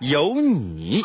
[0.00, 1.02] 有你。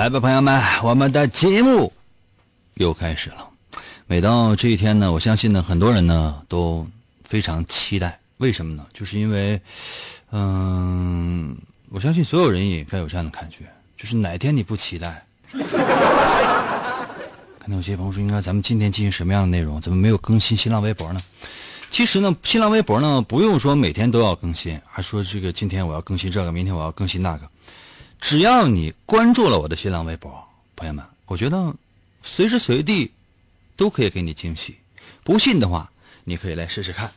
[0.00, 1.92] 来吧，朋友们，我们的节目
[2.76, 3.46] 又开始了。
[4.06, 6.88] 每到这一天呢，我相信呢，很多人呢都
[7.22, 8.18] 非常期待。
[8.38, 8.86] 为什么呢？
[8.94, 9.60] 就是因为，
[10.32, 11.54] 嗯，
[11.90, 13.58] 我相信所有人也该有这样的感觉，
[13.98, 15.22] 就是哪天你不期待？
[15.52, 15.58] 可
[17.66, 19.78] 能有些朋友说，应该咱们今天进行什么样的内容？
[19.82, 21.22] 怎么没有更新新浪微博呢？
[21.90, 27.46] 其实呢，新浪微博呢不用说每天都要更新，还说这个今天我要更新这个，明天我要更新那个。
[28.20, 31.74] 只要你关注了我的新浪微博，朋友们，我觉得
[32.22, 33.10] 随时随地
[33.76, 34.76] 都可以给你惊喜。
[35.24, 35.90] 不信的话，
[36.24, 37.10] 你可以来试试看。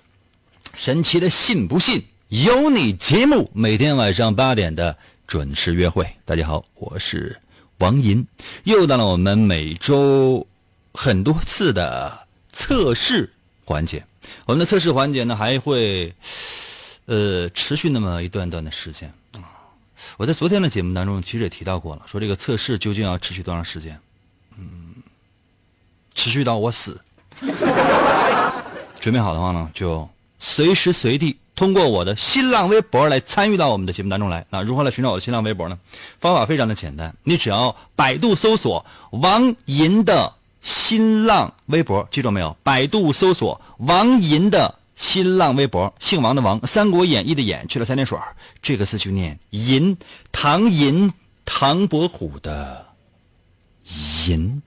[0.74, 6.08] 神奇的信不信由你节目，每天晚上八点的准时约会。
[6.26, 7.40] 大家好，我是
[7.80, 8.26] 王银，
[8.64, 10.48] 又到了我们每周
[10.94, 13.32] 很多次的测试
[13.66, 14.04] 环节。
[14.46, 16.14] 我们的测试环节呢，还会
[17.06, 19.14] 呃持续那么一段段的时间。
[20.18, 24.00] 我在昨天的节目当中其实也提到过了，说这个测试究竟要持续多长时间？
[24.58, 24.94] 嗯，
[26.14, 27.00] 持续到我死。
[29.00, 30.08] 准备好的话呢，就
[30.40, 34.46] 随时随地通过我的新浪微博来参与到我们的节目当中来。
[34.50, 35.78] 那如何来寻找我的新浪微博呢？
[36.20, 42.56] 方法非常的简单，你只要百度搜索王银的新浪微博，记住没有？
[42.64, 44.76] 百度搜索王银的。
[45.04, 48.18] 新浪微博，姓王的王，《三国演义》的演去了三点水
[48.62, 49.98] 这个字就念银，
[50.32, 51.12] 唐银，
[51.44, 52.86] 唐伯虎的
[54.26, 54.62] 银。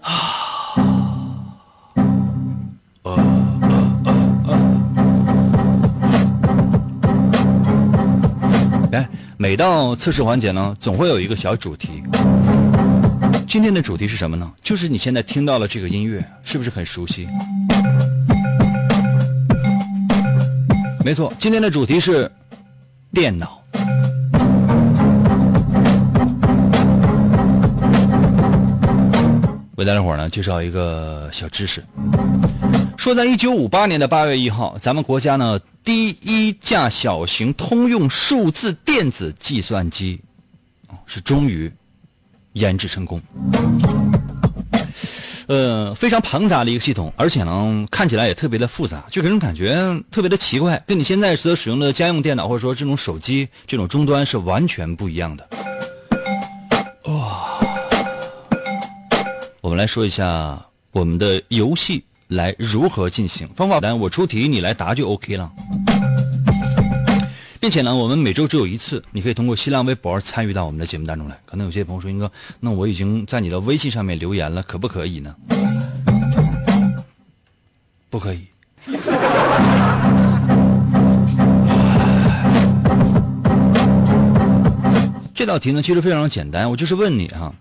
[0.00, 0.10] 啊，
[9.36, 12.02] 每到测试环节呢，总会有一个小主题。
[13.50, 14.54] 今天的主题是什么呢？
[14.62, 17.26] 就是你现在听到了这个音乐，是不是很熟悉？
[21.04, 22.30] 没错，今天的主题是
[23.12, 23.60] 电脑。
[29.74, 31.84] 为大家伙呢介绍一个小知识，
[32.96, 40.20] 说在一九五八年的八月一号，咱们国家呢第一架小型通用数字电子计算机，
[41.04, 41.68] 是终于。
[42.54, 43.20] 研制成功，
[45.46, 49.76] 呃，非常庞杂的一个系统，而且呢，看起来也特别的复杂，就给人感觉
[50.10, 55.48] 特别的奇怪，跟你现在所使用的家用电脑或者说这种手机这种终端是完全不一样的。
[57.04, 57.60] 哇，
[59.60, 60.60] 我们来说一下
[60.92, 65.50] 我们的游戏来如何进行方法，单我出题你来答就 OK 了。
[67.60, 71.38] 并且呢，我们每周只有一次，你可以通过新浪微博参与到我们的节目当中来。
[71.44, 75.36] 可能有些朋友说：“英哥，那我已经在你的微信上面留言了，可不可以呢？”
[78.08, 78.46] 不可以。
[85.34, 87.54] 这道题呢，其实非常简单，我就是问你哈，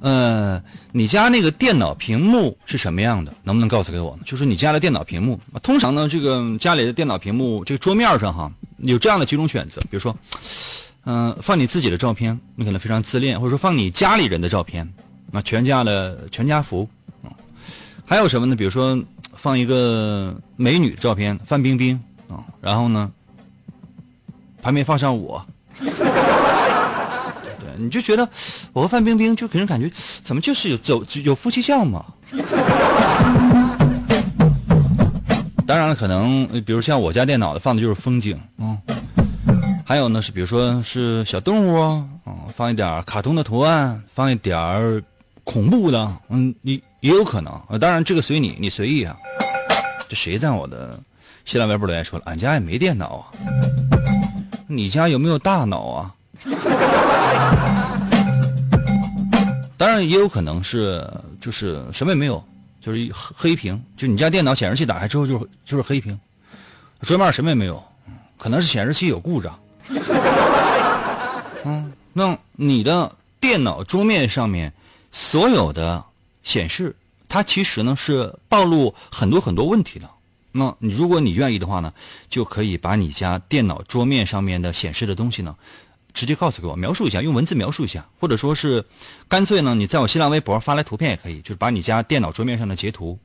[0.00, 0.62] 呃，
[0.92, 3.34] 你家那个电脑屏幕是什么样的？
[3.42, 4.18] 能不能告诉给我？
[4.24, 8.50] 就是你家的电脑屏幕，通常呢，这个家里的电脑屏幕，这个桌面上哈。
[8.82, 10.16] 有这样的几种选择，比如说，
[11.04, 14.90] 嗯，放你自己的照片，你可能非常自恋，或者说放你家里人的照片，
[15.32, 16.88] 啊，全家的全家福，
[17.22, 17.32] 啊，
[18.04, 18.56] 还有什么呢？
[18.56, 19.02] 比如说
[19.34, 23.10] 放一个美女照片，范冰冰，啊，然后呢，
[24.62, 25.44] 旁边放上我，
[25.80, 25.90] 对，
[27.76, 28.28] 你就觉得
[28.72, 29.90] 我和范冰冰就给人感觉
[30.22, 32.04] 怎么就是有走有夫妻相嘛。
[35.70, 38.76] 当然了，可能比如像我家电脑的放的就是风景，嗯，
[39.86, 42.04] 还有呢是比如说是小动物啊，
[42.52, 45.00] 放一点卡通的图案，放一点
[45.44, 47.56] 恐怖的，嗯，也也有可能。
[47.78, 49.16] 当然这个随你，你随意啊。
[50.08, 50.98] 这谁在我的
[51.44, 52.24] 新浪微博留言说了？
[52.26, 53.30] 俺家也没电脑啊。
[54.66, 56.12] 你家有没有大脑啊？
[59.78, 61.08] 当然也有可能是，
[61.40, 62.44] 就是什么也没有，
[62.80, 63.82] 就是黑屏。
[63.96, 66.18] 就你家电脑显示器打开之后，就是就是黑屏，
[67.02, 67.82] 桌面什么也没有，
[68.36, 69.58] 可能是显示器有故障。
[71.64, 74.72] 嗯，那你的电脑桌面上面
[75.12, 76.04] 所有的
[76.42, 76.96] 显示，
[77.28, 80.08] 它其实呢是暴露很多很多问题的。
[80.52, 81.92] 那你如果你愿意的话呢，
[82.28, 85.54] 就可以把你家电脑桌面上面的显示的东西呢，
[86.12, 88.84] 直接告诉给我，描述一下，用文字描述一下，或者说是
[89.28, 93.18] 干脆呢，你在我新浪微博发来图片也可以，就是把你家电脑桌面上的截图。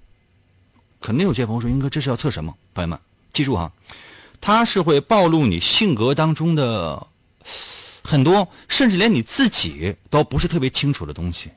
[1.01, 2.55] 肯定有些朋友说，英哥这是要测什么？
[2.73, 2.97] 朋友们
[3.33, 3.71] 记住哈，
[4.39, 7.05] 它是会暴露你性格当中的
[8.03, 11.49] 很多，甚至连你自己都不是特别清楚的东西。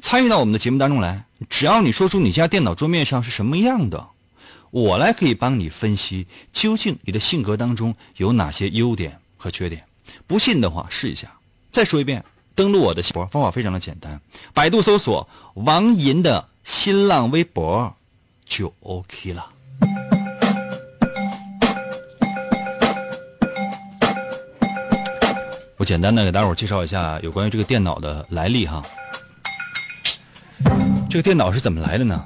[0.00, 4.08] 参与到我们的节目当中来，只要你说出你家电脑桌面上是什么样的。
[4.70, 9.84] 我来可以帮你分析，究竟你的性格当中有哪些优点和缺点。
[10.26, 11.28] 不信的话，试一下。
[11.70, 12.24] 再说一遍，
[12.54, 14.20] 登录我的微博方法非常的简单，
[14.52, 17.94] 百度搜索王银的新浪微博
[18.46, 19.50] 就 OK 了。
[25.76, 28.82] 我简单的给大伙介绍一下有关于这个电脑的来历哈。
[31.10, 32.24] 这个电脑是怎么来的呢？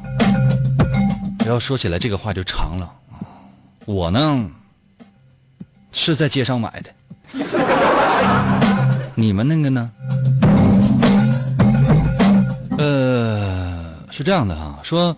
[1.46, 2.94] 要说起来，这个话就长了。
[3.86, 4.50] 我呢
[5.90, 6.94] 是在街上买的，
[9.18, 9.90] 你们那个呢？
[12.78, 15.16] 呃，是这样的哈，说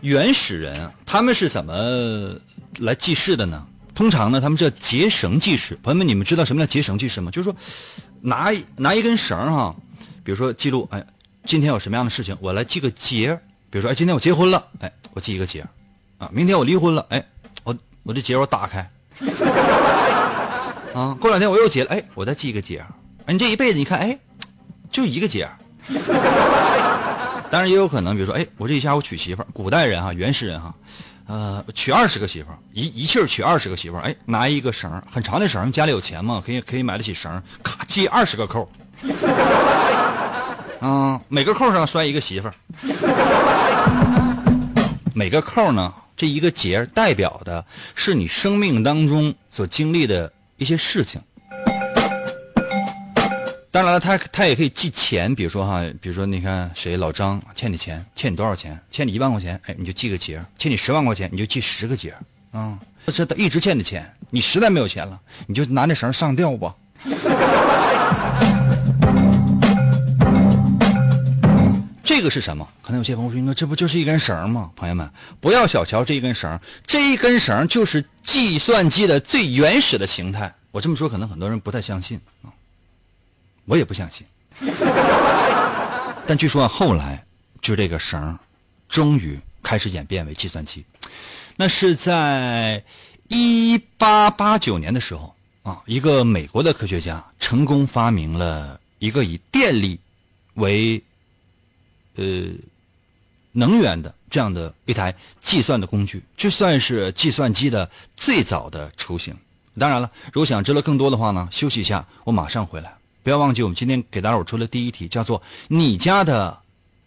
[0.00, 2.34] 原始人他们是怎么
[2.80, 3.64] 来记事的呢？
[3.94, 5.78] 通常呢，他们叫结绳记事。
[5.84, 7.30] 朋友们，你们知道什么叫结绳记事吗？
[7.30, 7.56] 就是说
[8.20, 9.72] 拿拿一根绳哈，
[10.24, 11.06] 比如说记录，哎，
[11.44, 13.38] 今天有什么样的事情，我来记个结。
[13.70, 15.64] 比如说，哎，今天我结婚了，哎，我记一个结
[16.18, 16.28] 啊。
[16.32, 17.24] 明天我离婚了，哎，
[17.62, 18.90] 我我这结我打开，
[20.92, 22.84] 啊，过两天我又结了，哎，我再记一个结，
[23.30, 24.18] 你这一辈子，你看，哎，
[24.90, 25.46] 就一个节
[27.50, 30.74] 当然也有可能，比如说，哎，我这一下我娶媳妇儿，古代人哈，原始人哈，
[31.26, 38.66] 呃，娶二十个媳妇儿，一一气儿娶二十个媳妇儿，哎，拿一个绳很长的绳家里有钱嘛，可以可以买得起绳咔系二十个扣。
[40.80, 42.54] 啊， 每个扣上拴一个媳妇儿，
[45.14, 47.62] 每个扣呢，这一个节代表的
[47.94, 51.20] 是你生命当中所经历的一些事情。
[53.70, 58.80] 当然了，他他也可以记钱，比如说哈，比如说你看谁老张欠你钱，欠你多少钱？
[58.90, 62.14] 欠你一万块钱，哎，你就记个节；欠你十万块钱，你就记十个节。
[62.50, 66.74] 啊，这一直欠的钱，你实在没有钱了，你就拿那绳上吊吧。
[72.02, 72.66] 这个是什么？
[72.80, 75.08] 可能有些朋友说：“这不就是一根绳吗？”朋友们，
[75.40, 80.50] 不要小瞧这一根绳，这一根绳就是计算机的最原始的形态。
[80.70, 82.48] 我这么说，可能很多人不太相信啊，
[83.68, 84.26] 我也不相信。
[86.26, 87.24] 但据说后来，
[87.60, 88.36] 就这个绳，
[88.88, 90.84] 终于开始演变为计算机。
[91.54, 92.82] 那是在
[93.28, 99.98] 一八八九年的时候啊，一个美国的科学家成功发明了一个以电力
[100.54, 101.02] 为
[102.16, 102.24] 呃，
[103.52, 109.36] 能源的这样的一台计算的工具，这算是计算机的最早的雏形。
[109.78, 112.97] 当然了，如果想知道更多的话呢，休息一下，我马上回来。
[113.28, 116.58] 不要忘记，我们今天给大伙出的第一题叫做“你家的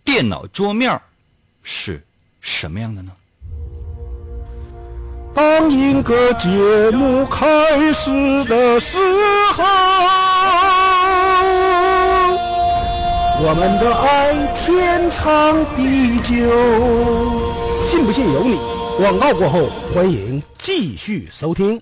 [0.04, 1.02] 电脑桌面
[1.64, 2.06] 是
[2.42, 3.12] 什么样的呢？”
[5.34, 6.48] 当一个节
[6.96, 8.12] 目开始
[8.44, 9.00] 的时
[9.54, 9.64] 候。
[13.44, 18.60] 我们的爱天长地久，信不信由你。
[18.96, 21.82] 广告过后，欢迎继续收听。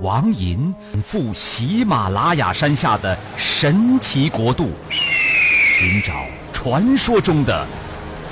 [0.00, 6.12] 王寅赴喜马拉雅山下的神奇国度，寻找
[6.52, 7.66] 传说中的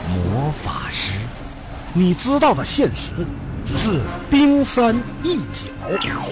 [0.08, 1.14] 魔法师。
[1.94, 3.12] 你知道的现实
[3.64, 6.28] 只是冰山一角。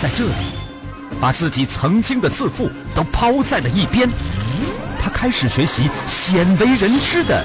[0.00, 0.34] 在这里，
[1.20, 4.08] 把自己曾经的自负都抛在了一边。
[5.00, 7.44] 他开始学习鲜为人知的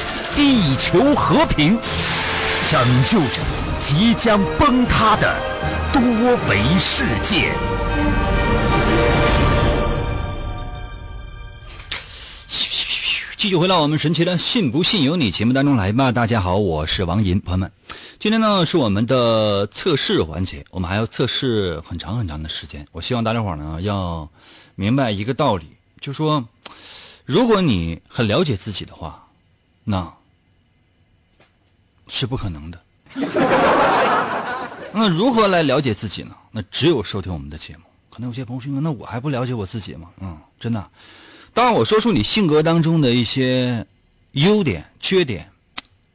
[0.35, 1.77] 地球和平，
[2.69, 3.41] 拯救着
[3.79, 5.35] 即将崩塌的
[5.91, 6.01] 多
[6.49, 7.53] 维世界。
[13.37, 16.11] 继续回到我们神奇的“信不信由你”节目当中来吧。
[16.11, 17.71] 大家好，我是王银，朋友们，
[18.19, 22.87] 今天呢是我们的测试环节，我们还要测试很长很长的时间。
[22.91, 24.29] 我希望大家伙呢要
[24.75, 25.65] 明白一个道理，
[25.99, 26.47] 就说
[27.25, 29.27] 如果你很了解自己的话，
[29.83, 30.13] 那
[32.13, 32.79] 是不可能的。
[34.93, 36.35] 那如何来了解自己呢？
[36.51, 37.83] 那只有收听我们的节目。
[38.09, 40.89] 可能有些朋友说：“那我还不了解我自己吗？”嗯，真的。
[41.53, 43.87] 当我说出你性格当中的一些
[44.33, 45.49] 优点、缺点、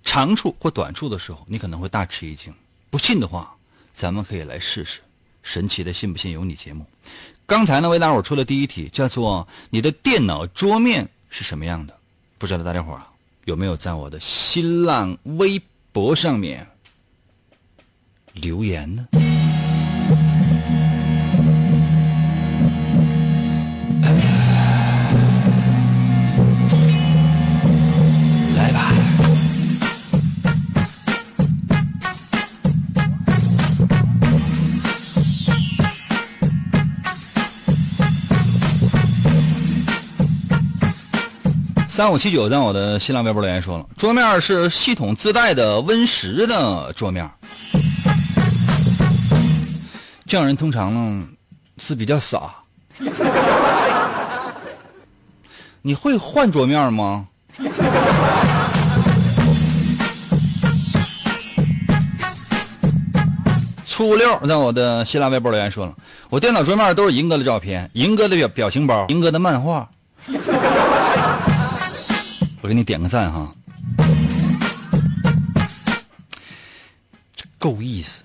[0.05, 2.53] 长处或短处的时候，你可能会大吃一惊。
[2.91, 3.57] 不信的话，
[3.95, 5.01] 咱们可以来试试
[5.43, 6.85] 神奇的“信不信由你”节目。
[7.47, 11.97] 刚才呢，为大伙出的第一题叫做“你的电脑桌面是什么样的”，
[12.37, 13.09] 不知道大家伙啊
[13.47, 15.59] 有没有在我的新浪微
[15.97, 16.67] 博上面
[18.35, 19.26] 留言呢？
[41.97, 47.27] 三五七九在我的新浪微博留言说了，桌面是系统自带的 Win 十的桌面。
[50.27, 51.27] 这样人通常呢
[51.79, 52.57] 是比较傻。
[55.81, 57.29] 你会换桌面吗？
[63.87, 65.95] 初六在我的新浪微博留言说了，
[66.29, 69.89] 我电脑桌面都是银哥的照片，银哥的表表情包，银哥的漫画。
[72.67, 73.49] 我给你点个赞哈，
[77.37, 78.25] 这够意思。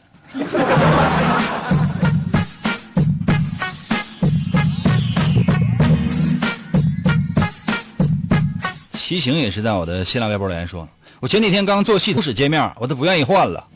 [8.93, 13.67] 骑行也是在我的新浪微博留言说，我前几天刚做系统使界面，我都不愿意换了。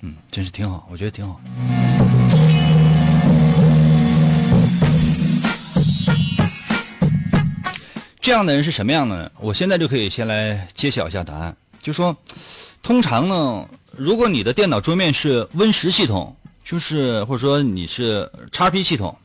[0.00, 1.40] 嗯，真是挺好，我觉得挺好。
[8.22, 9.30] 这样的人是什么样的呢？
[9.40, 11.56] 我现在就可以先来揭晓一下答案。
[11.82, 12.16] 就说，
[12.80, 19.18] 通常呢，如果你的电脑桌面是 Win 十系统，就是或者说你是 XP 系统，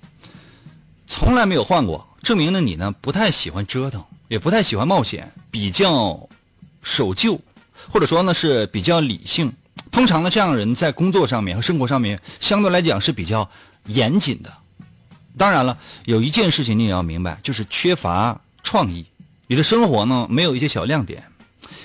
[1.06, 6.20] 从来没有换过，证明呢你呢不太喜欢折腾，也不太喜欢冒险，比较
[6.82, 7.40] 守旧，
[7.94, 9.54] 或者说呢是比较理性。
[9.92, 13.48] 通常呢，这样的人在工作上面和生活上面相对来讲是比较
[13.86, 14.52] 严谨的。
[15.38, 18.42] 当然了，有一件事情你也要明白，就是缺乏。
[18.68, 19.06] 创意，
[19.48, 21.24] 你的生活呢没有一些小亮点，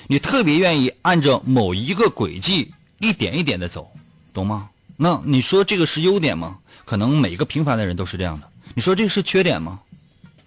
[0.08, 3.88] 你特别愿意按照某一个轨迹一点一点的走，
[4.34, 4.68] 懂吗？
[4.96, 6.58] 那你说这个是优点吗？
[6.84, 8.48] 可能每个平凡的人都是这样的。
[8.74, 9.78] 你说这是缺点吗？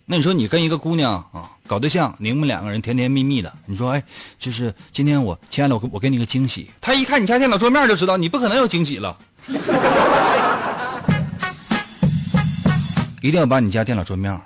[0.05, 4.03] 那你说你跟一个姑娘啊搞对象，你们两个人甜甜蜜蜜的，你说哎，
[4.37, 9.17] 就是今天我亲爱的我我给你个惊喜，他一看你家电脑桌面就知道你不可能有惊喜了，
[13.21, 14.37] 一定要把你家电脑桌面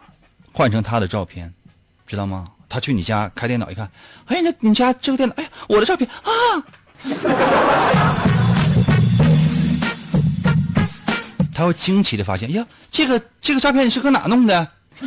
[0.54, 1.52] 换成他的照片。
[2.10, 2.48] 知道吗？
[2.68, 3.88] 他去你家开电脑一看，
[4.26, 6.32] 哎，那你家这个电脑，哎，我的照片啊！
[11.54, 14.68] 他会惊奇的发现，呀，这个这个照片你是搁哪弄的？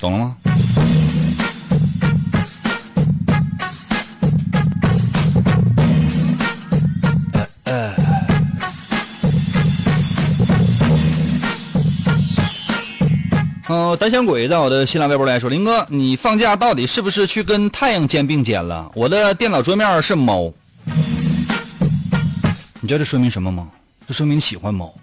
[0.00, 0.36] 懂了吗？
[13.96, 18.90] 胆小鬼在我的新浪微博来说：“林哥，你放假到底是不是去跟太阳肩并肩了？
[18.94, 20.52] 我的电脑桌面是猫，
[22.80, 23.68] 你知道这说明什么吗？
[24.06, 24.94] 这说明你喜欢猫。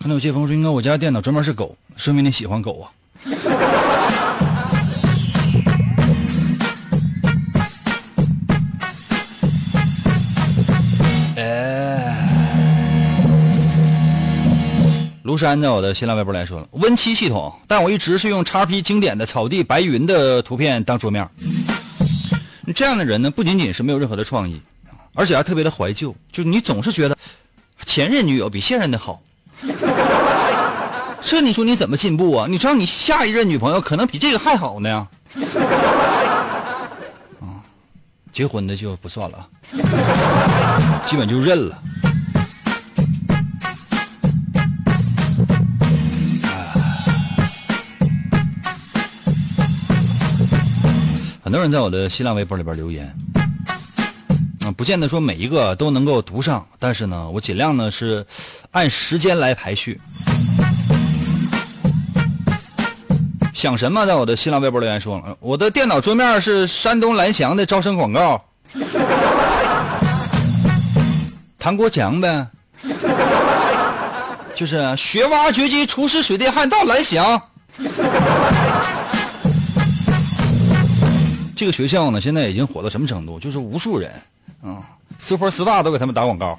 [0.00, 2.90] 看到有些朋友说：‘林哥，我家电脑桌面是狗，说明你喜欢狗啊。’
[15.32, 21.26] 独山在我的新浪微博来说了，Win 七系统，但我一直是用 XP 经典的草地白云的图片当桌面。
[22.74, 24.60] 这样的人呢，不仅仅是没有任何的创意，
[25.14, 27.16] 而且还特别的怀旧，就你总是觉得
[27.86, 29.22] 前任女友比现任的好。
[31.24, 32.46] 这你说你怎么进步啊？
[32.46, 35.08] 你知道你下一任女朋友可能比这个还好呢。
[37.40, 37.64] 啊，
[38.34, 39.48] 结婚的就不算了，
[41.06, 41.82] 基本就认了。
[51.52, 53.14] 很多人在我的新浪微博里边留言，
[54.64, 58.24] 啊，不见得说每一个都能够读上，但是呢，我尽量呢是
[58.70, 60.00] 按时间来排序。
[63.52, 64.06] 想什么？
[64.06, 68.42] 在我的新浪微博留言说了，我的电脑桌面是山东蓝翔的招生广告，
[71.58, 72.46] 唐国强呗，
[74.56, 77.42] 就是学挖掘机厨师水电焊到蓝翔。
[81.62, 83.38] 这个学校呢，现在已经火到什么程度？
[83.38, 84.10] 就是无数人，
[84.64, 84.82] 啊
[85.16, 86.58] ，super star 都给他们打广告。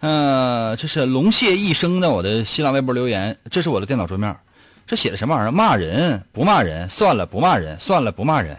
[0.00, 4.36] 嗯，这是龙蟹一生的我的新浪微博留言，这是我的电脑桌面，
[4.84, 5.52] 这写的什么玩意儿？
[5.52, 6.90] 骂人不骂人？
[6.90, 8.58] 算了，不骂人，算了，不骂人。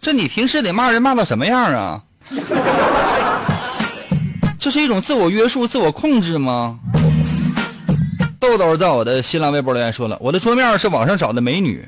[0.00, 2.02] 这你平时得骂人骂到什么样啊？
[4.58, 6.78] 这是一种自我约束、自我控制吗？
[8.40, 11.86] 豆豆在我的新浪微博留言说了，我的桌面是网上找的美女，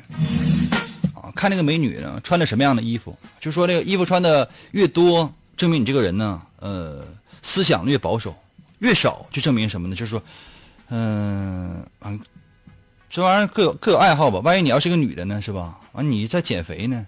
[1.15, 7.05] 啊，看那个美女呢穿的什么样的衣服，就说这个衣服穿的越多，证明你这个人呢，呃，
[7.43, 8.31] 思想越保守；
[8.79, 9.95] 越少，就证明什么呢？
[9.95, 10.23] 就是说，
[10.89, 11.85] 嗯，
[13.11, 14.41] 这玩意儿各有各有爱好吧。
[14.41, 15.79] 万一你要是个女的呢，是吧？
[15.93, 17.05] 完你在减肥呢？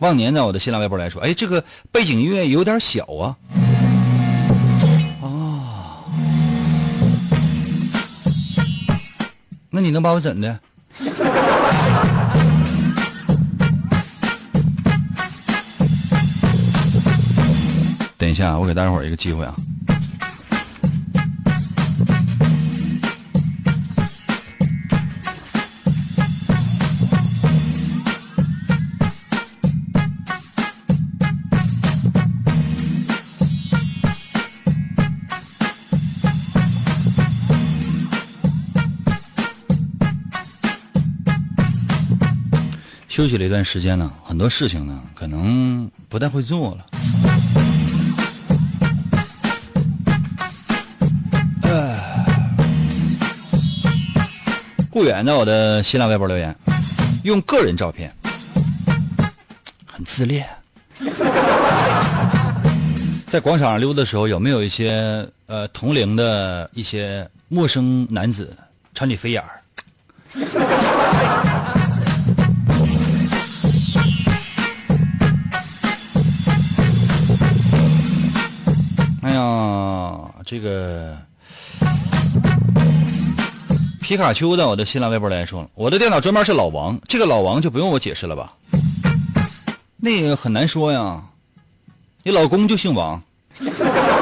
[0.00, 3.36] 忘年在我的新浪微博来说，哎，这个背景音乐有点小啊。
[5.20, 5.60] 哦，
[9.68, 10.58] 那你能把我怎的？
[18.16, 19.54] 等一下，我给大家伙儿一个机会啊。
[43.20, 46.86] 休息了一段时间呢，很多事情呢，可能不太会做了。
[54.88, 56.56] 顾远在我的新浪微博留言，
[57.22, 58.10] 用个人照片，
[59.84, 60.48] 很自恋。
[63.26, 68.56] 在广场上溜的时候，有没有一些呃同龄的一些陌生男子
[68.94, 69.60] 朝你飞眼儿？
[80.50, 81.16] 这个
[84.00, 88.52] 皮卡丘在我的新浪微博来说，我的电脑专门是老王，这个老王就不用我解释了吧？
[89.96, 91.22] 那个很难说呀，
[92.24, 93.22] 你老公就姓王，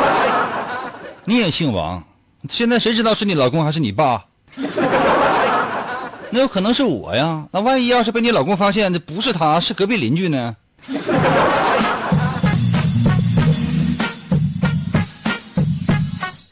[1.25, 2.05] 你也姓王，
[2.51, 4.23] 现在谁知道是你老公还是你爸？
[6.29, 10.55] 那有可能是我呀，那万一要是被你老公发现，那不是他，是隔壁邻居呢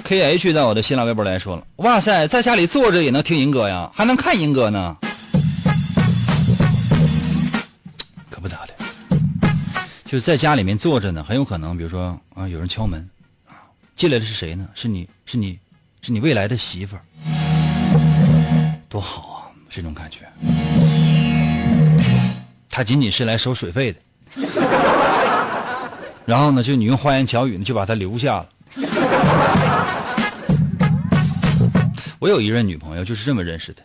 [0.06, 4.96] ？K H 在我的新浪微博来说了，哇塞，在家里坐着也能听银哥呀，还能看银哥呢，
[8.30, 8.74] 可不咋的。
[10.04, 13.00] 就在家里面坐着呢，很有可能，比如说啊，有人敲门，
[13.48, 13.66] 啊，
[13.96, 14.68] 进来的是谁呢？
[14.76, 15.58] 是你是你
[16.02, 17.02] 是你未来的媳妇儿，
[18.88, 20.20] 多好啊，这种感觉。
[22.70, 23.98] 他仅仅是来收水费的，
[26.24, 28.46] 然后呢，就你用花言巧语呢，就把他留下了。
[32.18, 33.82] 我有一任女朋友就是这么认识的。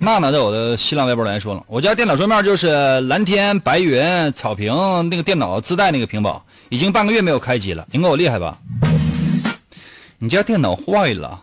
[0.00, 4.74] 娜娜在我的新浪微博来说了，我家电脑桌面就是蓝天白云草坪，
[5.10, 7.86] 那个电脑自带那个屏保，已经半个月没有开机了。
[7.92, 8.58] 你哥我厉害吧？
[10.18, 11.42] 你家电脑坏了，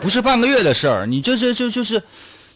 [0.00, 2.02] 不是半个月的事儿，你这这这就是。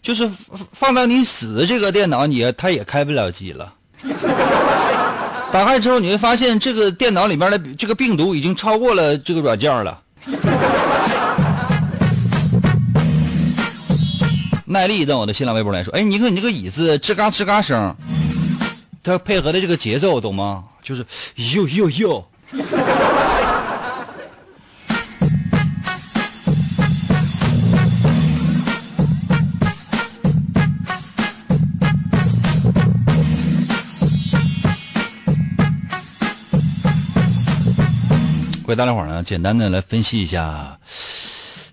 [0.02, 0.28] 就是
[0.72, 3.72] 放到你死这个电脑，你它也开不了机了。
[5.52, 10.00] 打开之后，你会发现这个电脑里面的这个病毒已经超过了这个软件了。
[14.64, 17.94] 耐力在我的新浪微博来说，哎，你看你这个椅子吱嘎吱嘎声，
[19.02, 20.64] 它配合的这个节奏，懂吗？
[20.82, 21.06] 就是
[21.54, 22.26] 哟哟哟。
[38.72, 40.78] 给大家伙呢，简单的来分析一下，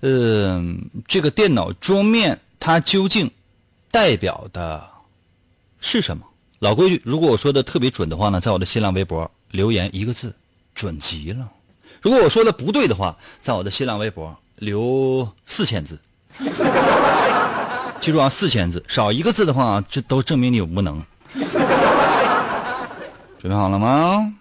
[0.01, 0.61] 呃，
[1.07, 3.31] 这个电脑桌面它究竟
[3.89, 4.85] 代表的
[5.79, 6.25] 是什么？
[6.59, 10.35] 老规矩，如果我说的特别准的话呢，在我的新浪微博留言一个字，
[10.75, 11.45] 准极了；
[12.01, 15.97] 如果我说的不对的话，在我的新浪微博留四千字。
[18.01, 21.01] 记住啊，四千字，少一个字的话，这都证明你无能。
[23.39, 24.35] 准备好了吗？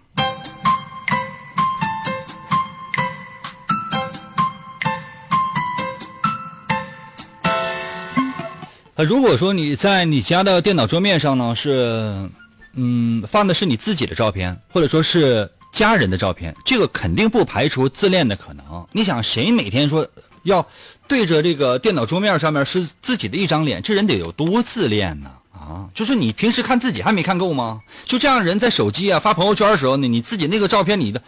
[8.99, 12.29] 呃，如果说你在你家的电脑桌面上呢是，
[12.73, 18.85] 嗯，放的是你自己的照片，或者说是家人的照片，这个肯定不排除自恋的可能。
[18.91, 20.05] 你想，谁每天说
[20.43, 20.67] 要
[21.07, 25.31] 对着这个电脑桌面上面是自己的一张脸，这人得有多自恋呢？
[25.53, 27.79] 啊，就是你平时看自己还没看够吗？
[28.03, 31.21] 就这样人在手机啊发朋友圈的时候呢，你自己那个照片，你的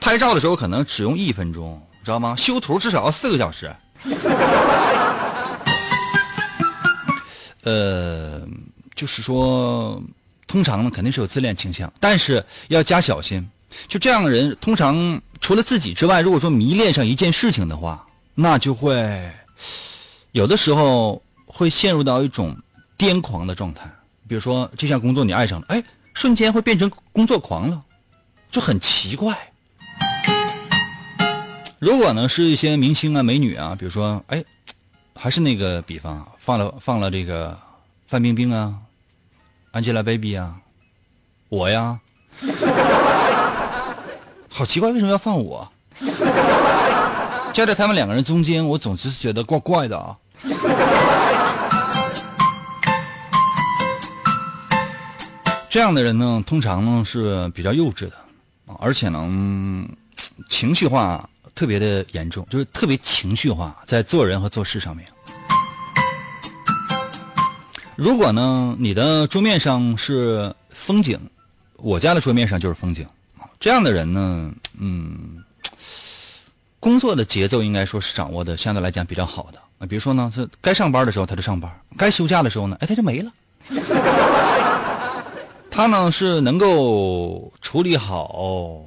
[0.00, 2.34] 拍照的时候可能只用一分钟，知道吗？
[2.38, 3.70] 修图至少要四个小时。
[7.68, 8.48] 呃，
[8.94, 10.02] 就是说，
[10.46, 13.46] 通常呢肯定是有自恋倾向，但是要加小心。
[13.86, 19.30] 就这样的人，通常除了自己之外，如果说迷恋上一件事情的话，那就会
[20.32, 22.56] 有的时候会陷入到一种
[22.96, 23.82] 癫狂的状态。
[24.26, 27.84] 比如说，这项工作你爱上了，哎，瞬间会变成工作狂了，
[28.50, 29.36] 就很奇怪。
[31.78, 34.42] 如果呢是一些明星啊、美女啊，比如说，哎。
[35.20, 37.54] 还是那个比方啊，放了放了这个
[38.06, 38.74] 范冰冰啊
[39.74, 40.56] ，Angelababy 啊，
[41.50, 42.00] 我呀，
[44.48, 45.70] 好奇怪，为什么要放我？
[47.52, 50.16] 夹在他们两个人中间，我总是觉得怪怪的啊。
[55.68, 58.14] 这样的人呢，通常呢是比较幼稚的，
[58.78, 59.86] 而且呢，
[60.48, 61.28] 情绪化。
[61.54, 65.06] 特别的严重，就是特别情绪化，在做人和做事上面。
[67.98, 71.18] 如果呢，你的桌面上是风景，
[71.78, 73.04] 我家的桌面上就是风景，
[73.58, 75.42] 这样的人呢，嗯，
[76.78, 79.58] 工作的节奏应该说是掌握的相对来讲比较好的。
[79.78, 83.32] 啊，比如说呢，是该上班的时候他就上班，该休假的时候呢，哎，他就没了。
[85.68, 88.80] 他呢是能够处理好，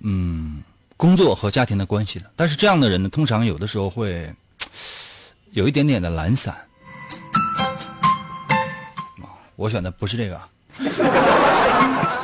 [0.00, 0.62] 嗯。
[0.98, 4.30] 工作和家庭的关系的，但是这样的人呢，通常有的时候会
[5.52, 6.54] 有一点点的懒散。
[9.58, 10.40] 我选的不是这个，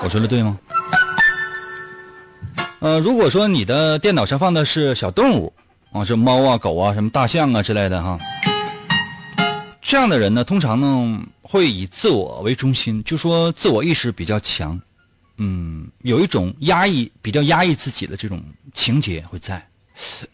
[0.04, 0.56] 我说的对吗？
[2.78, 5.52] 呃，如果说你的电脑上放的是小动物
[5.90, 8.16] 啊，是猫啊、狗啊、什么大象啊之类的哈，
[9.82, 14.80] 这样的人呢，通常呢会以自我为中心，就说自我意识比较强。
[15.38, 18.40] 嗯，有一种压抑、比较压抑自己的这种
[18.74, 19.60] 情节会在，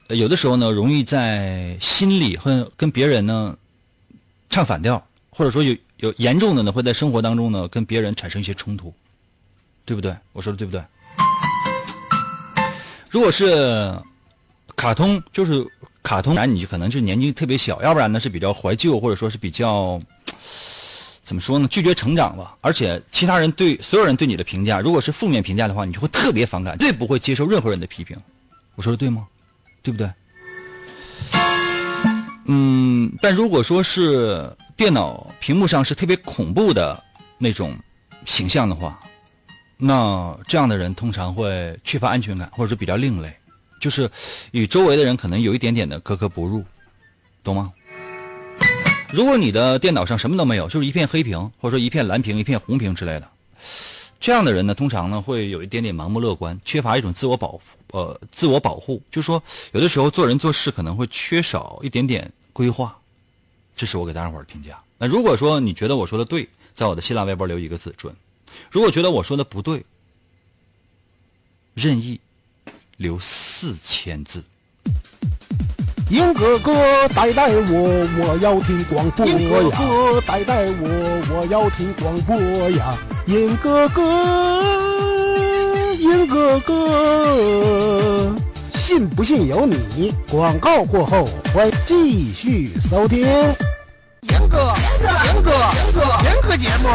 [0.09, 3.57] 有的时候呢，容易在心里和跟别人呢
[4.51, 8.93] 唱反调，或者说有有严重的呢，会在生活当中呢跟别人产生一些冲突，
[9.85, 10.15] 对不对？
[10.33, 10.83] 我说的对不对？
[13.11, 13.95] 如果是
[14.77, 15.67] 卡通，就是
[16.03, 20.01] 卡通，那你可能是年纪特别小，要不然呢是比较怀旧，或者说是比较。
[21.23, 21.69] 怎么说呢？
[21.69, 28.17] 拒绝成长吧，而且其他人对所有人对你的评价，如果是负面评价的话，你就会特别反感，最不会接受任何人的批评。
[28.75, 29.29] 我说的对吗？
[29.81, 30.11] 对不对？
[32.53, 37.01] 嗯，但如果说是电脑屏幕上是特别恐怖的
[37.39, 37.79] 那种
[38.27, 38.99] 形象的话，
[39.77, 43.33] 那这样的人通常会缺乏安全感，或者是比较另类，
[43.81, 44.11] 就是
[44.51, 46.65] 与周围的人可能有一点点的格格不入，
[47.45, 47.73] 懂吗？
[49.13, 53.29] 如果你的电脑上什么都没有，就是一片黑屏，或者说一片蓝屏、一片红屏之类的，
[54.19, 57.61] 这样的人呢，通常呢会有一点点盲目乐观，缺乏一种自我保
[57.93, 62.97] 呃自我保护，就是说有的时候做人做事可能会缺少一点点规划，
[63.77, 64.79] 这是我给大家伙的评价。
[64.99, 68.13] 那如果说你觉得我说的对，在我的新浪微博留一个字准；
[68.71, 69.85] 如果觉得我说的不对，
[71.75, 72.21] 任意
[72.97, 74.45] 留四千字。
[76.11, 76.73] 英哥哥
[77.11, 79.33] 带带我，我要听广播呀！
[79.39, 82.37] 英哥哥带带我，我要听广播
[82.71, 82.99] 呀！
[83.27, 84.03] 英哥哥，
[85.95, 88.35] 英哥哥，
[88.91, 90.13] 信不信由你。
[90.29, 93.21] 广告过后，欢继续收听。
[94.23, 94.75] 严哥，
[95.27, 96.89] 严哥，严哥，严哥节目，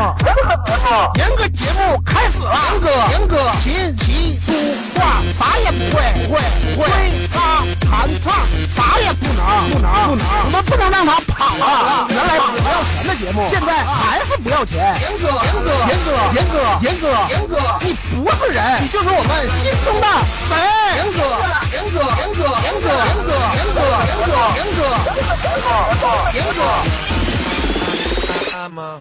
[1.15, 2.51] 严哥节目开始了。
[2.73, 4.51] 严哥，严哥，琴棋书
[4.93, 6.41] 画啥也不会，不会，
[6.75, 6.85] 不会。
[6.85, 8.33] 吹拉弹唱
[8.75, 9.39] 啥也不能，
[9.71, 10.25] 不能，不能。
[10.43, 12.07] 我们不能让他跑了。
[12.09, 14.93] 原来不要钱的节目，现在还是不要钱。
[14.99, 20.07] 严哥，严哥，严哥，严哥，严哥，严哥，你不是人，你就是我们心中的
[20.49, 20.57] 神。
[20.95, 21.19] 严哥，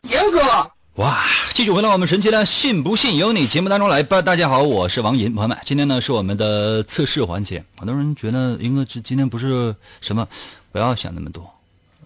[0.09, 0.71] 严哥，
[1.03, 1.25] 哇！
[1.53, 4.23] 继续回到我们神奇的“信不信由你”节目当中来吧。
[4.23, 7.65] 大家好，我是王银，朋友们，今天呢是我们的测试环节。
[7.77, 10.29] 很多人觉得英哥这今天不是什么，
[10.71, 11.43] 不要想那么多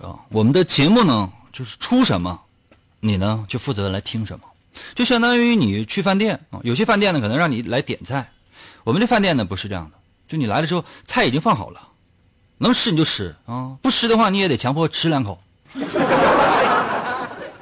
[0.01, 0.17] 啊。
[0.31, 2.41] 我们的节目呢，就是出什么，
[3.01, 4.47] 你呢就负责来听什么，
[4.95, 8.31] 就相当于你去饭店啊，有些饭店呢可能让你来点菜，
[8.85, 11.81] 我们这饭店呢不是这样的，就你来了之后菜已经放好了，
[12.57, 15.39] 能吃你就吃啊，不吃的话你也得强迫吃两口。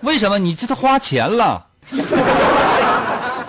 [0.07, 1.67] 为什么你这都花钱了？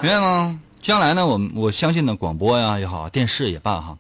[0.02, 0.60] 明白吗？
[0.82, 3.96] 将来呢，我我相信呢，广播呀也好，电视也罢哈，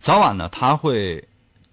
[0.00, 1.22] 早晚呢，它会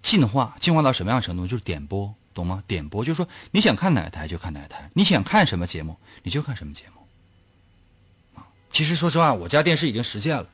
[0.02, 1.48] 进化，进化到什么样程度？
[1.48, 2.62] 就是点播，懂吗？
[2.68, 8.42] 点播就是说，你想看哪台就看哪台，你想看什么节目你就看什么节目。
[8.70, 10.46] 其实说实话，我家电视已经实现了。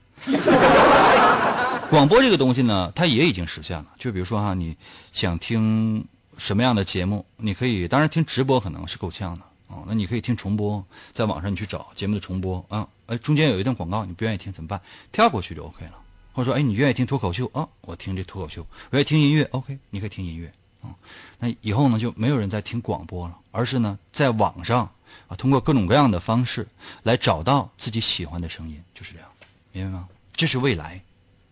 [1.90, 3.84] 广播这个东西呢，它也已经实现了。
[3.98, 4.74] 就比如说哈，你
[5.12, 6.02] 想听
[6.38, 9.42] 什么样的节目，你可以，当然听直播可能是够呛的。
[9.70, 14.80] 哦，那你可以听重播，在网上你去找节目的重播啊，哎，中间有一段广告，你不愿意听怎么办？
[15.12, 15.92] 跳过去就 OK 了。
[16.32, 17.68] 或者说，哎，你愿意听脱口秀啊？
[17.82, 18.64] 我听这脱口秀。
[18.90, 20.94] 我愿意听音乐，OK，你可以听音乐啊。
[21.38, 24.88] 那以后呢，就没有人在听广播了，而是呢，在网上
[25.28, 26.66] 啊，通过各种各样的方式
[27.02, 29.28] 来找到自己喜欢的声音，就是这样，
[29.72, 30.08] 明白吗？
[30.32, 31.00] 这是未来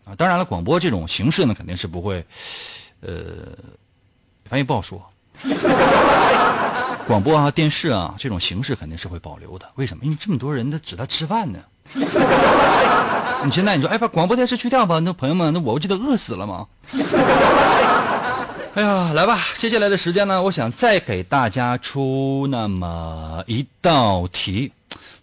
[0.05, 0.15] 啊。
[0.15, 2.25] 当然了，广播这种形式呢，肯定是不会，
[3.01, 3.57] 呃，
[4.45, 5.05] 反正也不好说。
[7.07, 9.67] 广播啊，电视啊，这种形式肯定是会保留的。
[9.77, 10.05] 为什么？
[10.05, 11.59] 因为这么多人他指他吃饭呢。
[13.45, 16.67] 你现在你说，哎，把广播电视去掉吧，那朋友们，那我不就得饿死了吗？
[18.75, 24.71] 哎呀，来吧，接下来的时间呢，我想再给大家出那么一道题。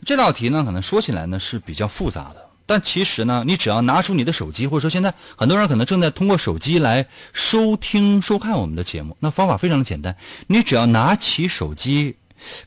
[0.05, 2.44] 这道题呢，可能说起来呢是比较复杂的。
[2.67, 9.15] 但其实呢，你只要拿出你的手机，或者说现在很多人可能正在通过手机来收听、收看我们的节目。
[9.19, 10.15] 那方法非常的简单，
[10.47, 12.15] 你只要拿起手机，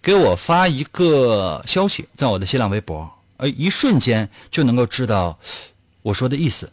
[0.01, 5.37] 给我发一个消息，在我的新浪微博，呃，一瞬间就能够知道
[6.03, 6.71] 我说的意思。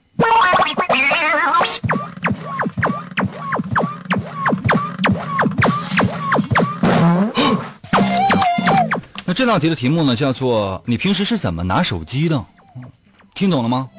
[9.27, 12.45] 那这道题的题目呢，叫做“你平时是怎么拿手机的？”
[13.35, 13.89] 听懂了吗？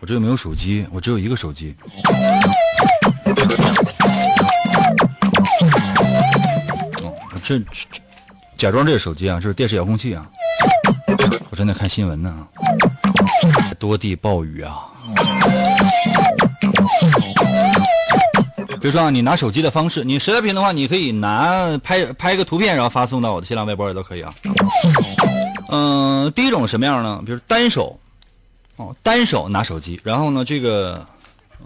[0.00, 1.76] 我这又没有手机，我只有一个手机。
[7.04, 7.14] 哦，
[7.44, 7.64] 这这
[8.56, 10.26] 假装这个手机啊，这是电视遥控器啊。
[11.48, 12.48] 我正在看新闻呢，
[13.78, 14.88] 多地暴雨啊。
[18.80, 24.32] 比如说啊，你拿手机的方式，你实在不行的话，你可以拿拍拍一个图片，然后发送到我的新浪微博也都可以啊。
[25.70, 27.22] 嗯，第一种什么样呢？
[27.26, 27.98] 比如单手，
[28.76, 31.04] 哦，单手拿手机，然后呢，这个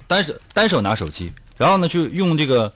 [0.06, 2.72] 单手单手拿手机，然后呢，就用这个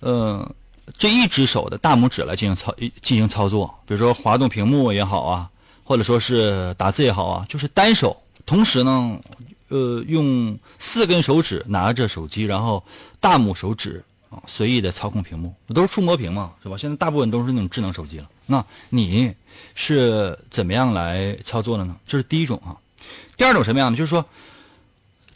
[0.00, 0.48] 呃
[0.96, 5.48] 这一只手的大拇指来进行操进行操作，比如说滑动屏幕也好啊，
[5.82, 8.16] 或者说是打字也好啊，就是单手，
[8.46, 9.18] 同时呢。
[9.72, 12.84] 呃，用四根手指拿着手机，然后
[13.20, 16.76] 大拇手指啊随意的操控屏幕，都是触摸屏嘛，是吧？
[16.76, 18.28] 现在大部分都是那种智能手机了。
[18.44, 19.34] 那你
[19.74, 21.96] 是怎么样来操作的呢？
[22.06, 22.76] 这是第一种啊。
[23.34, 23.96] 第二种什么样的？
[23.96, 24.22] 就是说，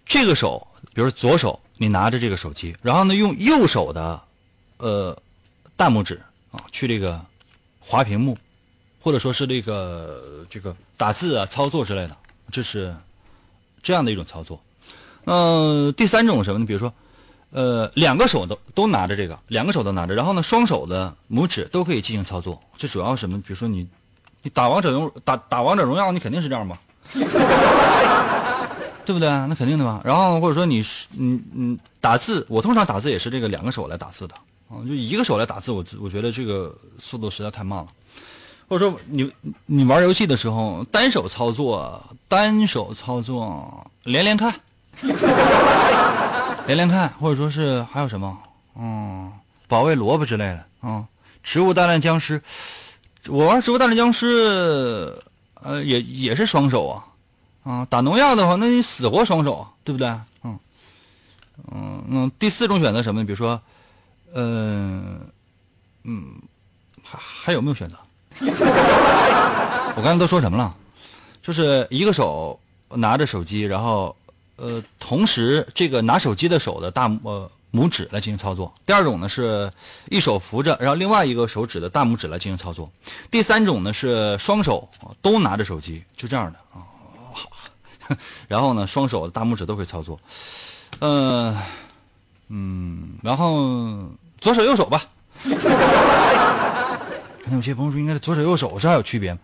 [0.05, 4.21] 这个手，比如左手，你拿着这个手机，然后呢，用右手的
[4.77, 5.17] 呃
[5.77, 6.21] 大拇指
[6.51, 7.19] 啊去这个
[7.81, 8.37] 滑屏幕，
[9.01, 12.15] 或者说是这个这个打字啊、操作之类的，
[12.53, 12.95] 这是。
[13.87, 14.61] 这样的一种操作，
[15.27, 16.67] 嗯，第三种什么呢？
[16.67, 16.93] 比如说，
[17.51, 22.61] 呃，两个手都都拿着这个，两个手都拿着，然后呢，双手的拇指都可以进行操作。
[22.77, 23.39] 这主要什么？
[23.39, 23.87] 比如说你，
[24.43, 26.81] 你打王者荣打打王者荣耀，你肯定是这样吧？
[29.07, 29.29] 对不对？
[29.29, 30.01] 那肯定的吧。
[30.05, 34.35] 然后或者说你是，嗯嗯，打字，我通常打字也是这个两个手来打字的
[34.69, 37.87] 啊，就一个手来打字，我我觉得这个速度实在太慢了。
[38.69, 39.33] 或者说你
[39.67, 44.53] 你玩游戏的时候单手操作，单手操作连连看，
[46.67, 48.37] 连连看，或者说是还有什么，
[48.77, 49.33] 嗯，
[49.69, 51.07] 保卫萝卜之类的啊，
[51.43, 52.43] 植物大战僵尸，
[53.29, 55.17] 我玩植物大战僵尸，
[55.63, 57.05] 呃，也也是双手啊，
[57.63, 60.09] 啊，打农药的话，那你死活双手，对不对？
[60.43, 60.59] 嗯
[61.73, 63.25] 嗯那，第四种选择什么？
[63.25, 63.61] 比如说，
[64.35, 65.21] 嗯
[66.03, 66.35] 嗯，
[67.03, 67.97] 还还有没有选择？
[69.97, 70.75] 我刚才都说什么了？
[71.43, 72.59] 就是一个手
[72.91, 74.15] 拿着手机，然后
[74.57, 78.73] 呃，同时这个拿手机的手的大呃拇指来进行操作。
[78.85, 79.71] 第二种呢是
[80.11, 82.91] 一手扶着，然后另外一个手指的大拇指来进行操作。
[83.31, 84.89] 第三种呢是双手
[85.23, 86.85] 都拿着手机，就这样的啊。
[88.49, 90.19] 然后呢，双手大拇指都可以操作。
[91.01, 91.57] 嗯
[92.49, 94.09] 嗯，然后
[94.41, 95.05] 左手右手吧。
[97.49, 99.39] 那有些朋友说，应该是左手右手，这还有区别吗？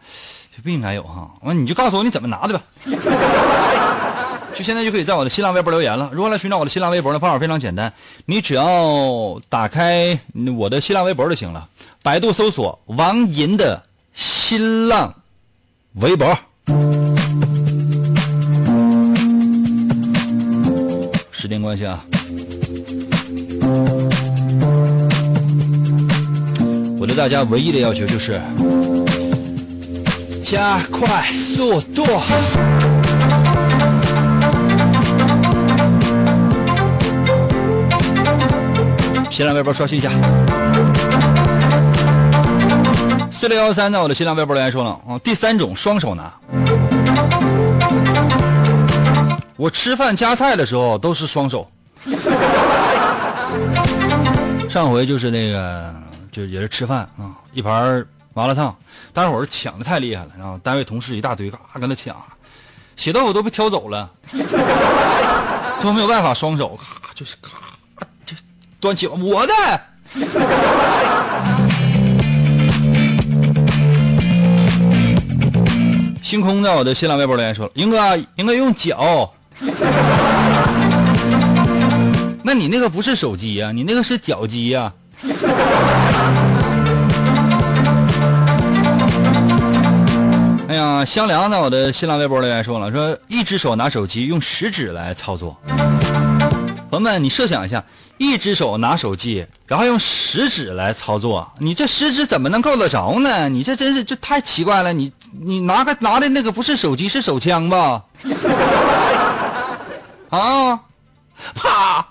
[0.62, 1.30] 不应该有哈。
[1.42, 2.62] 完，你就告诉我你怎么拿的吧。
[4.54, 6.10] 就现在就可以在我的新浪微博留言了。
[6.12, 7.18] 如何来寻找我的新浪微博呢？
[7.18, 7.90] 方法非常简单，
[8.26, 10.20] 你只要打开
[10.58, 11.68] 我的新浪微博就行了。
[12.02, 15.14] 百度搜索王银的新浪
[15.94, 16.36] 微博。
[21.30, 22.04] 时间关系啊。
[27.02, 28.40] 我对大家唯一的要求就是
[30.40, 32.04] 加快速度。
[39.28, 40.10] 新浪微博刷新一下，
[43.32, 46.32] 四六幺三在我的新浪微博留言说了啊，第三种双手拿，
[49.56, 51.68] 我吃饭夹菜的时候都是双手。
[54.70, 55.92] 上回就是那个。
[56.32, 58.74] 就也是吃饭啊，一盘麻辣烫，
[59.12, 62.16] 大伙儿抢的太厉害了，然后单位同事一大堆，嘎跟他抢，
[62.96, 67.58] 血豆腐都被挑走了， 最后没有办法，双手咔就是咔
[68.24, 68.34] 就
[68.80, 69.52] 端起我的。
[76.22, 79.34] 星空在我的新浪微博留言说了，英哥应该用脚，
[82.42, 84.90] 那你那个不是手机呀，你那个是脚机呀。
[90.68, 95.56] 哎呀，香凉在我的新浪微博留言说了，说一只手拿手机，用食指来操作。
[96.90, 97.84] 朋友们，你设想一下，
[98.18, 103.48] 一只手拿手机，然后用食指来操作，你这食指怎么能够得着呢？
[103.48, 104.92] 你这真是这太奇怪了。
[104.92, 108.02] 你你拿个拿的那个不是手机，是手枪吧？
[110.30, 110.80] 啊，
[111.54, 112.08] 啪！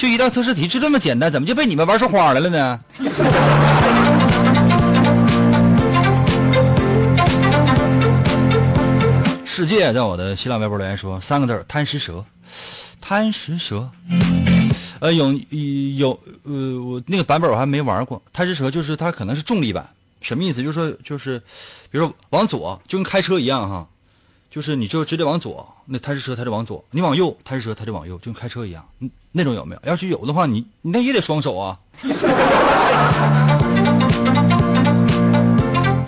[0.00, 2.80] 就一道测试题，就这么简单，怎么就被你们玩出花来了呢？
[9.44, 12.24] 世界在我的新浪微博留言说三个字贪食蛇，
[12.98, 13.90] 贪食蛇。
[15.00, 15.38] 呃，有
[15.98, 18.22] 有呃，我那个版本我还没玩过。
[18.32, 19.86] 贪食蛇就是它可能是重力版，
[20.22, 20.62] 什么意思？
[20.62, 21.38] 就是说就是，
[21.90, 23.86] 比如说往左就跟开车一样哈。
[24.50, 28.84] 就是你就直接往左，那贪食蛇它就往左；你往右，贪食蛇它就往右，就跟开车一样。
[29.32, 29.80] 那种有没有？
[29.90, 31.76] 要是有的话，你你那也得双手啊。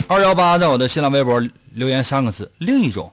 [0.07, 1.43] 二幺八在我的新浪微博
[1.73, 3.11] 留言三个字：另一种。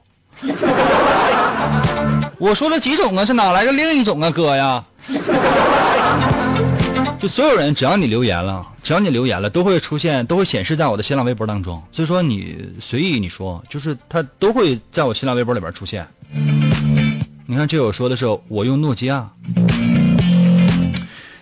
[2.38, 3.24] 我说了几种啊？
[3.24, 4.84] 是哪来的另一种啊，哥呀？
[7.20, 11.82] 就所有人，只要你留言了，只要你留言了，都会出现，都会显示在我的新浪微博当中。
[11.90, 16.06] 所以说你随意你说，就是它都会在我新浪微博里边出现。
[17.46, 19.30] 你看这有说的是我用诺基亚，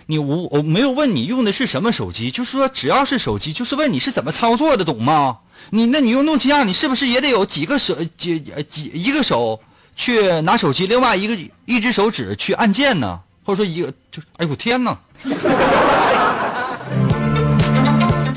[0.07, 5.37] 你我我没有问你用的是什么手机，就是说只要是手机，就是问你是怎么操作的，懂吗？
[5.69, 9.59] 你那你用诺基亚，你是不是也得有几个手几几一个手
[9.95, 13.19] 去拿手机，另外一个一只手指去按键呢？
[13.43, 14.97] 或者说一个就哎呦我天哪！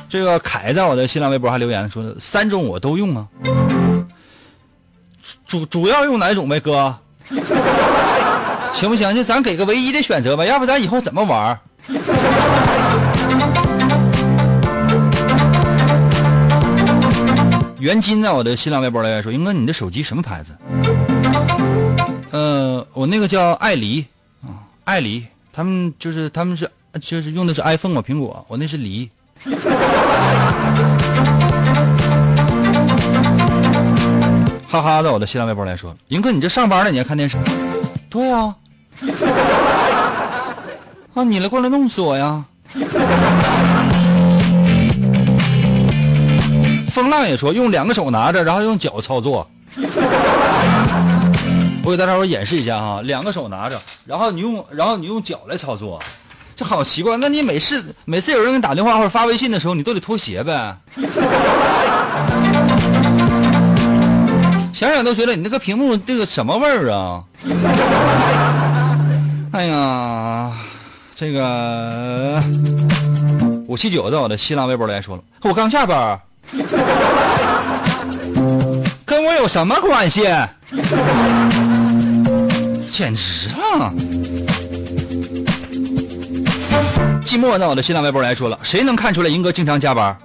[0.09, 3.27] 这个凯在我的新浪微博还留言说三种我都用啊，
[5.53, 6.97] 主主要用哪种呗哥？
[8.73, 9.15] 行不行？
[9.15, 11.61] 就咱给个唯一的选择吧，要不咱以后怎么玩？
[17.79, 20.57] 袁金在我的新浪微博留言说：“英哥，你的手机什么牌子？”
[22.33, 24.07] 呃，我那个叫爱梨
[24.43, 26.67] 啊，爱梨，他们就是他们是。
[27.01, 29.11] 就是用的是 iPhone 嘛，苹果，我那是梨。
[34.73, 37.37] 哈哈，在我的新浪微博来说，银哥，你这上班了，你还看电视？
[38.09, 38.57] 对啊。
[41.13, 42.43] 啊，你来过来弄死我呀！
[46.91, 49.47] 风浪也说用两个手拿着，然后用脚操作。
[51.85, 56.01] 我给大家伙演示一下哈，两个手拿着，然后你用，然后你用脚来操作，
[56.57, 57.19] 这好奇怪。
[57.19, 60.75] 那你每次每次有人给你打电话或者发微信的时候，你都得脱鞋呗？
[64.73, 67.23] 想想都觉得你那个屏幕这个什么味儿啊？
[69.53, 70.53] 哎呀，
[71.15, 72.43] 这个
[73.69, 76.19] 五七九在我的新浪微博来说了，我刚下班，
[79.05, 80.23] 跟我有什么关系？
[82.91, 83.93] 简直了！
[87.25, 90.17] 寂寞在我的新浪微博来说了，谁能看出来银哥经常加班？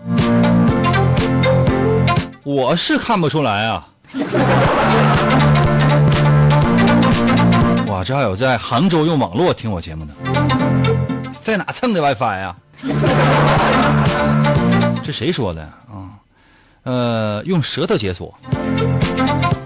[2.44, 3.86] 我是看不出来啊。
[7.88, 10.14] 哇，这还有在杭州用网络听我节目的，
[11.42, 12.56] 在哪蹭的 WiFi 呀？
[15.04, 16.16] 这谁说的啊？
[16.84, 18.34] 呃，用舌头解锁。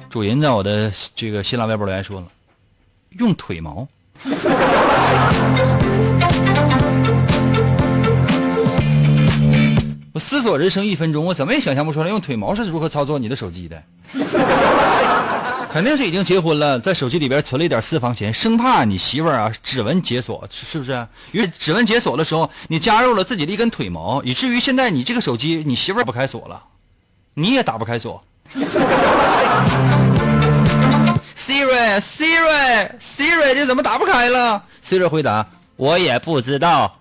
[0.10, 2.28] 主人在我的这个新浪微博留言说了，
[3.12, 3.88] 用腿毛。
[10.14, 13.82] 我思索人生一分钟，我怎么也想象不出来用腿毛是如何操作你的手机的。
[15.70, 21.08] 肯定是已经结婚了，在手机里边存了一点私房钱，生怕你媳妇儿啊指纹解锁，是不是？
[21.32, 26.62] 因为指纹解锁的时候，你加入了自己的一根腿毛，以至于现在你这个手机你媳妇儿不开锁了，
[27.36, 28.22] 你也打不开锁。
[31.38, 35.48] Siri Siri Siri，这怎么打不开了？Siri 回答：
[35.78, 36.98] 我也不知道。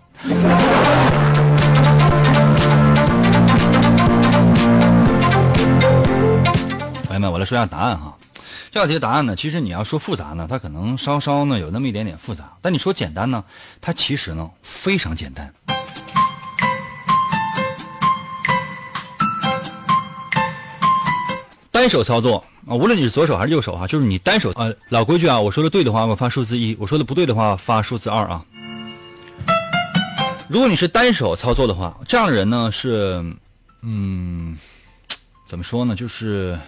[7.20, 8.16] 友们，我来说一下答案哈。
[8.70, 13.44] 这道题的答案呢，其实你要说复杂呢，它可能稍稍呢有那么一点点复杂；但你说简单呢，
[13.80, 15.52] 它其实呢非常简单。
[21.70, 28.44] 单手操作啊，无论你是左手还是右手哈，就是你单手啊，老规矩啊，我说的对的话，我发数字一；我说的不对的话，发数字二啊。
[30.48, 33.24] 如果你是单手操作的话，这样的人呢是，
[33.82, 34.58] 嗯，
[35.46, 35.94] 怎么说呢？
[35.94, 36.58] 就是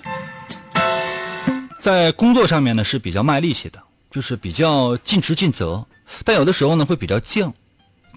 [1.83, 5.85] 在工作上面呢是比较卖力气的，就是比较尽职尽责，
[6.25, 7.53] 但有的时候呢会比较犟，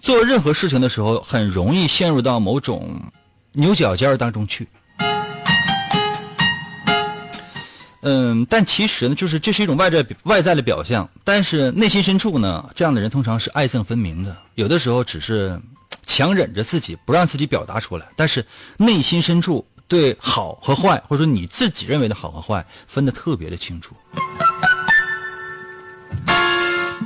[0.04, 3.12] 做任何事情的时候很容易陷入到某种
[3.54, 4.68] 牛角尖当中去。
[8.04, 14.38] 嗯，但其实呢，就是这是一种外在外在的表象，但是内心深处呢，这样的人通常是爱憎分明的。
[14.54, 15.60] 有的时候只是
[16.06, 18.46] 强忍着自己不让自己表达出来，但是
[18.78, 23.96] 内心深处对好和坏，或者说你自己认为的好和坏，分得特别的清楚。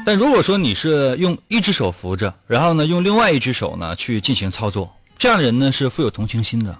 [0.06, 6.78] 但如果说你是用一只手扶着，然后呢用另外一只手呢去进行操作，这样的人呢是富有同情心的，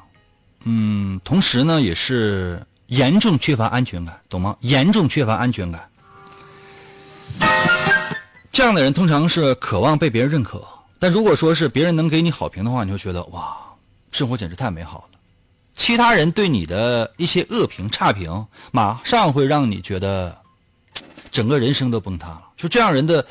[0.66, 2.62] 嗯，同时呢也是。
[2.90, 4.58] 严重缺乏安全感，懂吗？
[4.62, 5.88] 严重缺乏安全感，
[8.52, 10.68] 这样的人通常是渴望被别人认可。
[10.98, 13.56] 但如果说是别人能给你好评的话，你会觉得哇，
[14.12, 15.09] 生活简直太美好了。
[15.80, 20.38] 其他人对你的一些恶评、差评，马上会让你觉得
[21.32, 22.42] 整个人生都崩塌了。
[22.58, 23.26] 就这样人的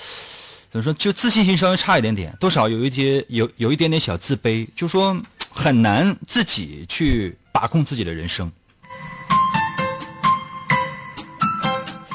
[0.71, 0.91] 怎么说？
[0.95, 5.15] 就自信心稍微差一点点，多少有一些有有一点点小自卑，就说
[5.51, 8.51] 很难自己去把控自己的人生。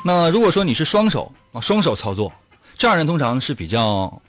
[0.03, 2.33] 那如果说你是双手啊，双手操作，
[2.75, 4.21] 这样人通常是比较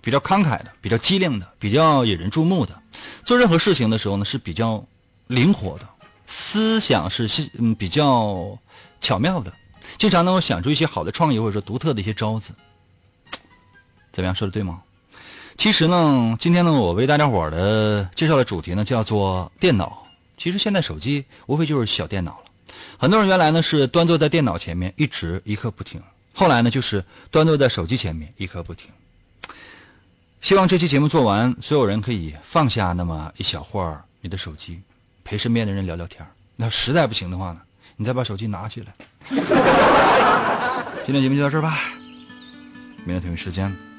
[0.00, 2.74] 比较慷慨的，比较机灵的，比较引人注目的。
[3.24, 4.82] 做任何事情的时候呢，是比较
[5.30, 5.88] 灵活的，
[6.26, 8.58] 思想是嗯比较
[9.00, 9.52] 巧妙的，
[9.96, 12.52] 经常能够想出一些好的创意或者说独特的一些招子。
[14.10, 14.82] 怎么样，说的对吗？
[15.56, 20.04] 其实呢，今天呢，我为大家伙的介绍的主题呢叫做电脑。
[20.36, 22.44] 其实现在手机无非就是小电脑了。
[22.98, 26.02] 很多人原来呢是端坐在电脑前面一直一刻不停，
[26.34, 28.90] 后来呢就是端坐在手机前面一刻不停。
[30.40, 34.80] 希望这期节目做完，所有人可以放下那么一小会儿你的手机，
[35.24, 37.60] 陪身边的人聊聊天那实在不行的话呢，
[37.96, 38.94] 你再把手机拿起来。
[41.06, 41.78] 今天节目就到这儿吧，
[43.04, 43.89] 明天同一时间。